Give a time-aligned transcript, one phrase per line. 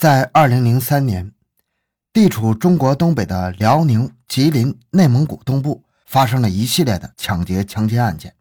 [0.00, 1.30] 在二零零三年，
[2.10, 8.34] 地处中国东北的辽宁、吉林、内蒙古东部发生了一系列的抢劫、强奸案件，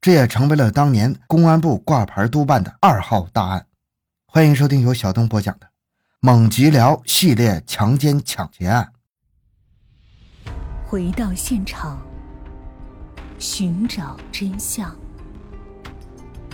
[0.00, 3.66] 这也成为了当年公安部挂牌督办的二号大案。
[4.26, 5.66] 欢迎收听由小东播讲的
[6.20, 8.90] 《猛吉辽系列强奸抢劫案》。
[10.86, 12.00] 回到现场，
[13.38, 14.96] 寻找真相。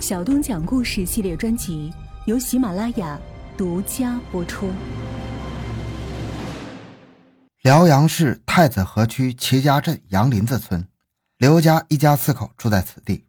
[0.01, 1.93] 小东讲故事系列专辑
[2.27, 3.17] 由喜马拉雅
[3.57, 4.73] 独家播出。
[7.61, 10.89] 辽阳市太子河区齐家镇杨林子村，
[11.37, 13.27] 刘家一家四口住在此地。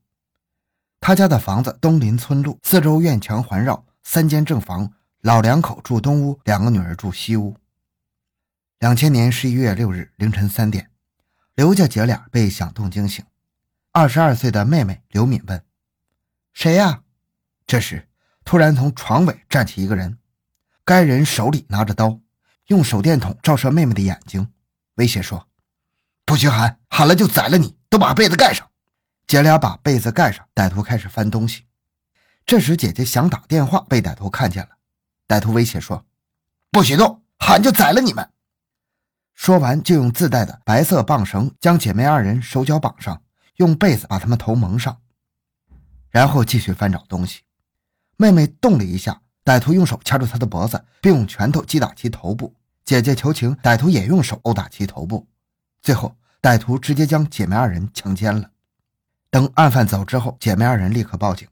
[1.01, 7.57] 他家的房子东临村路，四周院墙环绕，三间正房，老两口住东屋，两个女儿住西屋。
[8.79, 10.89] 两千年十一月六日凌晨三点，
[11.55, 13.23] 刘家姐俩被响动惊醒。
[13.91, 15.61] 二十二岁的妹妹刘敏问。
[16.53, 17.01] 谁呀？
[17.67, 18.07] 这时，
[18.43, 20.17] 突然从床尾站起一个人，
[20.83, 22.19] 该人手里拿着刀，
[22.67, 24.51] 用手电筒照射妹妹的眼睛，
[24.95, 25.47] 威胁说
[26.25, 27.77] ：“不许喊，喊了就宰了你！
[27.89, 28.69] 都把被子盖上。”
[29.25, 31.65] 姐俩把被子盖上，歹徒开始翻东西。
[32.45, 34.69] 这时，姐姐想打电话，被歹徒看见了。
[35.27, 36.05] 歹徒威胁说
[36.69, 38.29] ：“不许动，喊就宰了你们！”
[39.33, 43.23] 说完，就用自带的白色绑绳将姐妹二人手脚绑上，
[43.55, 45.01] 用被子把他们头蒙上。
[46.09, 47.41] 然后继续翻找东西，
[48.23, 52.55] 妹妹动了一下，歹徒用手掐住她的脖子，并用拳头击打其头部。
[52.85, 55.27] 姐姐求情，歹徒也用手殴打其头部。
[55.81, 58.49] 最后，歹徒直接将姐妹二人强奸了。
[59.29, 61.45] 等案犯走之后，姐妹二人立刻报警。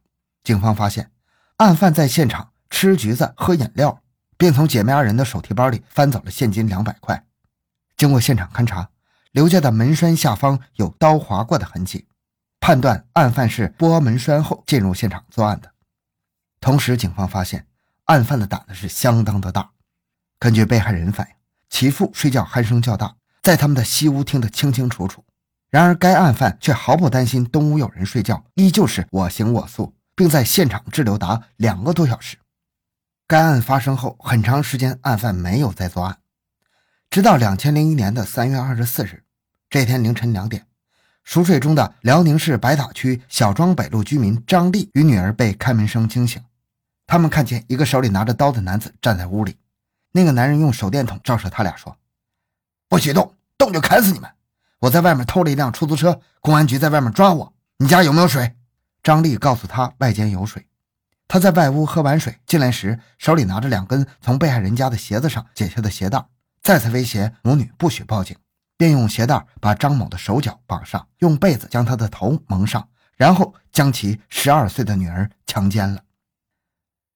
[0.46, 1.12] 警方发现，
[1.58, 4.02] 案犯在现场吃橘子、喝饮料，
[4.38, 7.26] 并从姐妹二人的手提包里翻走了现金两百块。
[7.98, 8.90] 经过现场勘查，
[9.34, 12.08] 刘家的门栓下方有刀划过的痕迹。
[12.62, 15.70] 判断案犯是拨门栓后进入现场作案的。
[16.62, 17.66] 同时，警方发现
[18.06, 19.72] 案犯的胆子是相当的大。
[20.38, 21.36] 根据被害人反映，
[21.70, 25.26] 其父睡觉鼾声较大，在他们的西屋听得清清楚楚。
[25.72, 32.38] 然而，该案犯却毫不担心东屋有人睡觉，依旧是我行我素，并在现场滞留达两个多小时。
[33.26, 36.20] 该案发生后很长时间，案犯没有再作案，
[37.10, 39.24] 直到两千零一年的三月二十四日，
[39.68, 40.68] 这天凌晨两点。
[41.24, 46.44] 熟睡中的辽宁市白塔区小庄北路居民张丽与女儿被开门声惊醒，
[47.12, 49.58] 他们看见一个手里拿着刀的男子站在屋里。
[50.14, 51.98] 那个男人用手电筒照射他俩，说
[52.88, 54.32] ：“不许动，动就砍死你们！
[54.80, 57.54] 我在外面偷了一辆出租车，公安局在外面抓我。
[57.80, 58.56] 你家有没有水？”
[59.04, 60.66] 张丽告诉他外间有水。
[61.28, 66.24] 他在外屋喝完水进来时，手里拿着两根从被害人家的鞋子上解下的鞋带，
[66.62, 68.38] 再次威胁母女不许报警。
[68.78, 76.02] 便用鞋带把张某的手脚绑上，用被子将他的头蒙上，然后将其十二岁的女儿强奸了。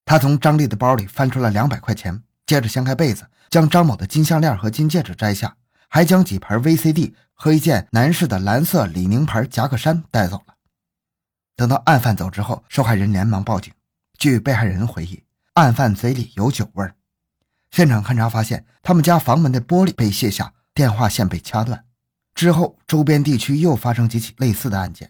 [0.05, 5.57] 他从张丽的包里翻出了两百块钱，接着掀开被子，将张某的金项链和金戒指摘下，
[5.89, 10.53] 还将几盘 VCD 和一件男士的蓝色李宁牌夹克衫带走了。
[11.55, 13.73] 等到案犯走之后，受害人连忙报警。
[14.17, 15.23] 据被害人回忆，
[15.53, 16.89] 案犯嘴里有酒味
[17.71, 20.53] 现场勘查发现，他们家房门的玻璃被卸下。
[20.73, 21.85] 电话线被掐断
[22.33, 25.09] 之后，周边地区又发生几起类似的案件。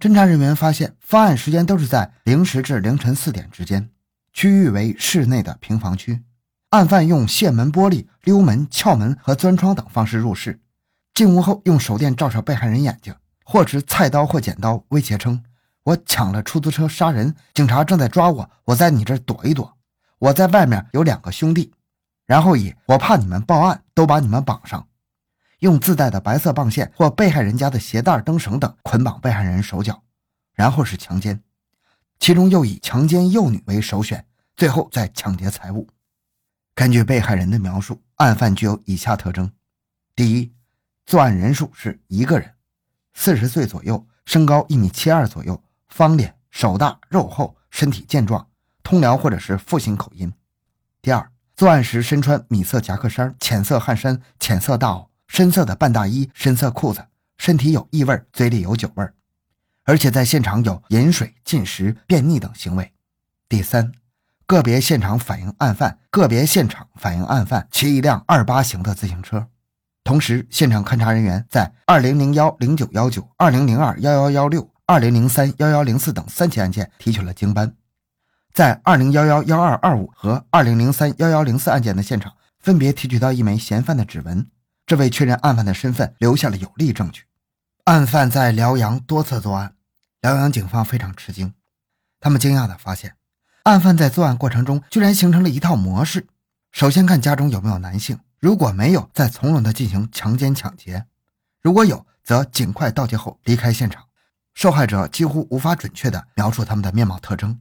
[0.00, 3.90] 侦查人员发现，发案时间都是在零时至凌晨四点之间，
[4.32, 6.22] 区域为室内的平房区。
[6.70, 10.58] 案犯用卸门玻璃、溜门、撬门和钻窗等方式入室，
[11.12, 15.42] 进屋后用手电照射被害人眼睛，或持菜刀或剪刀威胁称
[15.84, 19.76] ：“我抢了出租车杀人，警察正在抓我，我在你这躲一躲。
[20.18, 21.74] 我在外面有两个兄弟。”
[22.24, 24.86] 然后以我怕你们报案，都把你们绑上，
[25.60, 30.02] 用自带的白色棒线或被害人家的鞋带、灯绳等捆绑被害人手脚，
[30.54, 31.42] 然后是强奸，
[32.18, 34.26] 其中又以强奸幼女为首选，
[34.56, 35.88] 最后再抢劫财物。
[36.74, 39.52] 根据被害人的描述，案犯具有以下特征：
[40.16, 40.52] 第一，
[41.06, 42.54] 作案人数是一个人，
[43.14, 48.48] 四十岁左右，身高一米七二左右，方脸，手大肉厚，身体健壮，
[48.82, 50.32] 通辽或者是复兴口音。
[51.02, 51.30] 第二。
[51.56, 57.06] 作案时身穿米色夹克衫、浅色汗衫、浅色大袄、深色的半大衣、深色裤子，
[57.38, 59.14] 身体有异味，嘴里有酒味儿，
[59.84, 62.92] 而且在现场有饮水、进食、便秘等行为。
[63.48, 63.92] 第三，
[64.44, 69.46] 个别现场反映案犯，个别现场反映案犯骑一辆二八型的自行车。
[70.02, 77.76] 同时，现场勘查人员在二零零幺零九幺九、二零零二幺幺幺六、二零零三幺幺零四等三起案件提取了经斑。
[78.52, 84.48] 在二零幺幺幺二二五和二零零三幺幺零四案件的现场，分别提取到一枚嫌犯的指纹，
[84.90, 87.22] 这为确认案犯的身份留下了有力证据。
[87.84, 89.76] 案犯在辽阳多次作案，
[90.20, 91.54] 辽阳警方非常吃惊，
[92.18, 93.14] 他们惊讶地发现，
[93.62, 96.26] 案犯在作案过程中居然形成了一套模式：
[96.72, 101.04] 首先看家中有没有男性，如果没有，再从容地进行强奸抢劫；
[101.62, 104.06] 如果有，则尽快盗窃后离开现场。
[104.54, 107.60] 受害者几乎无法准确地描述他们的面貌特征。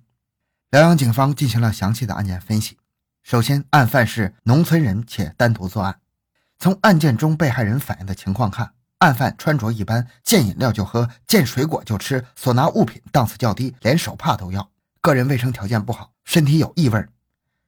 [0.72, 2.80] 辽阳警方进行了详细的案件分析。
[3.22, 6.00] 首先，案犯是农村人且单独作案。
[6.60, 14.70] 从案件中被害人反映的情况看，案犯穿着一般，见饮料就喝，见水果就吃，所拿物品档次较低，连手帕都要，
[15.00, 17.08] 个人卫生条件不好，身体有异味。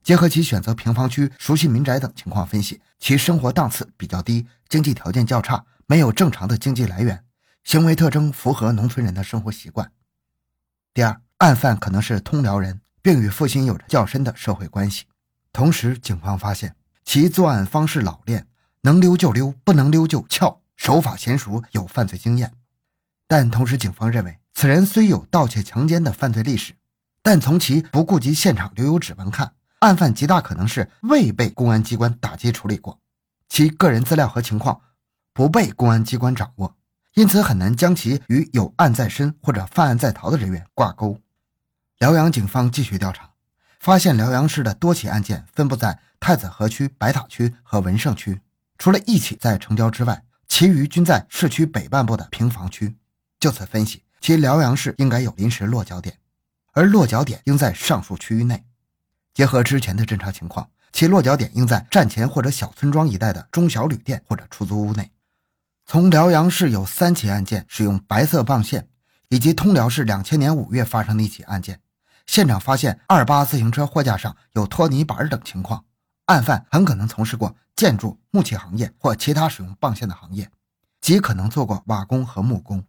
[0.04, 7.24] 结合其选择平房区、熟悉民宅等情况分析，其生活档次比较低，经济条件较差，没有正常的经济来源。
[7.64, 9.90] 行为特征符合农村人的生活习惯。
[10.94, 15.06] 第二，案犯可能是通辽人，并与父亲有着较深的社会关系。
[15.54, 18.48] 同时，警方发现其作案方式老练，
[18.84, 22.54] 能溜就溜，不能溜就撬，手法娴熟，有犯罪经验。
[23.28, 26.74] 但同时，警方认为此人虽有盗窃、强奸的犯罪历史，
[27.22, 33.00] 但从其不顾及现场留有指纹看，案犯极大可能是未被公安机关打击处理过，
[33.48, 34.82] 其个人资料和情况
[35.34, 36.76] 不被公安机关掌握。
[37.14, 41.20] 因此很难将其与有案在身或者犯案在逃的人员挂钩。
[42.00, 43.32] 辽阳警方继续调查，
[43.80, 48.40] 发现辽阳市的多起案件分布在太子河区、白塔区和文胜区，
[48.82, 52.98] 除了一起在城郊之外，其余均在市区北半部的平房区。
[53.40, 56.18] 就此分析，其辽阳市应该有临时落脚点，
[56.72, 58.66] 而落脚点应在上述区域内。
[59.36, 65.12] 结合之前的侦查情况，其落脚点应在站前或者小村庄一带的中小旅店或者出租屋内。
[65.86, 68.88] 从辽阳市有三起案件使用白色棒线，
[69.30, 71.80] 以及通辽市两千年五月发生的一起案件，
[72.26, 75.86] 现场发现二八自行车货架上有拖泥板等情况，
[76.26, 80.52] 案犯很可能从事过建筑、木器行业或其他使用棒线的行业，
[81.02, 82.86] 极可能做过瓦工和木工。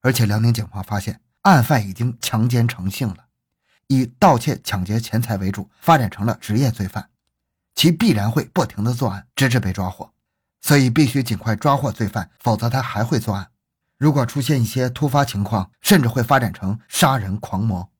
[0.00, 3.26] 而且辽宁警方发现，案犯已经强奸成性了，
[3.88, 7.10] 以盗窃、抢劫钱财为主，发展成了职业罪犯，
[7.74, 10.10] 其必然会不停的作案，直至被抓获。
[10.62, 13.50] 所以必须尽快抓获罪犯，否则他还会作案。
[13.98, 17.90] 如果出现一些突发情况，甚至会发展成杀人狂魔。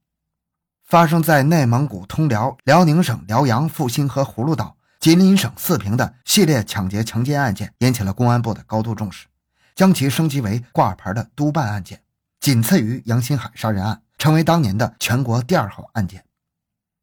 [0.83, 9.27] 发生在内蒙古通辽、辽宁省辽阳、阜新和葫芦岛、吉林省四平的系列抢劫强奸案件，引起了公安部的高度重视，
[9.75, 12.01] 将其升级为挂牌的督办案件，
[12.39, 16.25] 仅次于杨新海杀人案，成为当年的全国第二号案件。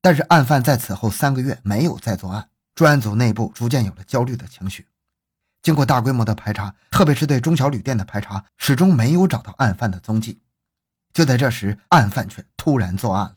[0.01, 4.87] 但是案犯在此后三个月没有再作案，专案组内部逐渐有了焦虑的情绪。
[5.61, 10.39] 经过大规模的排查，特别是对中小旅店的排查，始终没有找到案犯的踪迹。
[11.11, 13.35] 就在这时，案犯却突然作案了。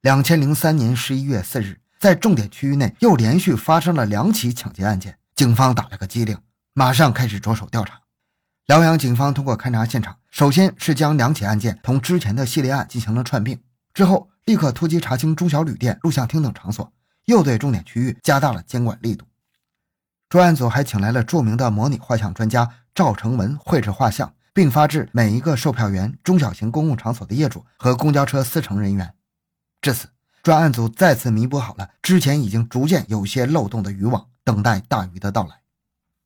[0.00, 6.38] 两千零三年十一月四日，在重点区域内又连续发生了两起抢劫案件，警方打了个机灵，
[6.72, 8.00] 马上开始着手调查。
[8.64, 13.60] 辽阳警方通过勘查现场，首先是将两起案件同之前的系列案进行了串并，
[13.92, 16.90] 之后立刻突击查清中小旅店、录像厅等场所，
[17.26, 19.26] 又对重点区域加大了监管力度。
[20.30, 29.12] 专案组还请来了著名的模拟画像专家赵成文绘制画像，并发至每一个售票员、中小型公共场所的业主和公交车司乘人员。
[29.82, 30.08] 至此，
[30.42, 35.60] 专案组再次弥补好了之前已经逐渐有些漏洞的渔网，等待大鱼的到来。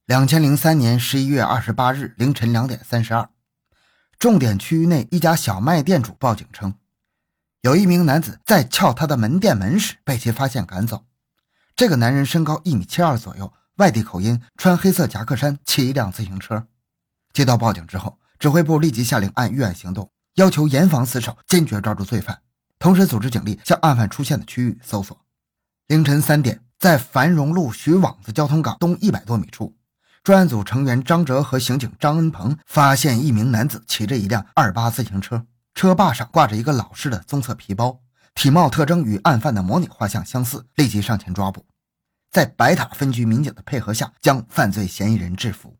[0.07, 3.29] 两千零三年十一月二十八日凌晨两点三十二，
[4.19, 6.75] 重点区域内一家小卖店主报警称，
[7.63, 11.05] 有一名男子在撬他的门店门时被其发现赶走。
[11.75, 13.53] 这个男人身高一米七二左右。
[13.79, 16.69] 外地口音，穿黑色夹克衫，骑一辆自行车。
[17.33, 22.39] 接到报警之后，指挥部立即下令按预案行动，要求严防死守，坚决抓住罪犯，
[22.85, 25.19] 同时组织警力向案犯出现的区域搜索。
[25.87, 29.75] 凌晨三点，在繁荣路徐网子交通岗东一百多米处，
[30.23, 38.01] 专案组成员张哲和刑警张恩鹏发现一名男子骑着一辆二八自行车，车把上挂着一个老式的棕色皮包，
[38.35, 41.65] 体貌特征与案犯的模拟画像相似，立即上前抓捕。
[42.31, 45.79] 在白塔分局民警的配合下，将犯罪嫌疑人制服，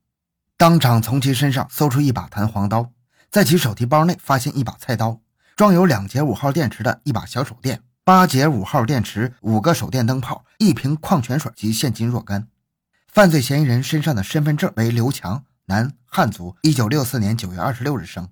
[0.57, 2.93] 当场从其身上搜出一把弹簧刀，
[3.31, 5.21] 在其手提包内发现一把菜刀，
[5.57, 12.49] 装有两节五号电池的一把小手电，八节五号电池，五个手电灯泡，一瓶矿泉水及现金若干。
[13.07, 18.29] 犯罪嫌疑人身上的身份证为刘强，男，汉族，一九六四年九月二十六日生。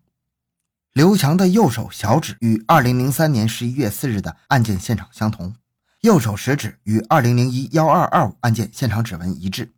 [0.92, 5.54] 刘强的右手小指与二零零三年十一月四日的案件现场相同。
[6.00, 9.72] 右手食指与二零零一幺二二五案件现场指纹一致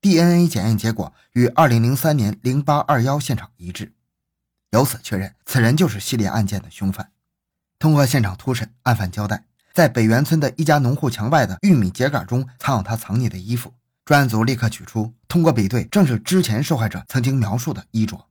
[0.00, 3.92] ，DNA 检验结果与二零零三年零八二幺现场一致，
[4.70, 7.10] 由此确认此人就是系列案件的凶犯。
[7.78, 13.72] 通过现场突审，案犯交代，在北园村的一家农户墙外的玉米秸秆中藏有他藏匿的衣服。
[14.04, 18.26] 专案组立刻取出，通过比对，正是之前受害者曾经描述的衣着。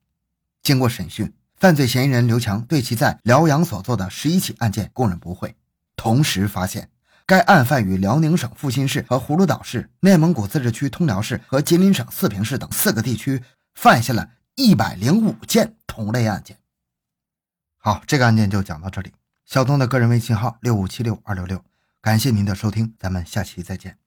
[0.63, 5.55] 经过审讯，犯罪嫌疑人刘强对其在辽阳所做的十一起案件供认不讳。
[5.95, 6.89] 同时发现，
[7.25, 13.41] 该案犯与辽宁省阜新市和葫芦岛市、内蒙古自治区通辽市和吉林省四平市等四个地区
[13.75, 14.27] 犯下了
[14.57, 16.57] 一百零五件同类案件。
[17.77, 19.13] 好，这个案件就讲到这里。
[19.45, 21.63] 小东的个人微信号六五七六二六六，
[22.01, 23.99] 感谢您的收听，咱们下期再见。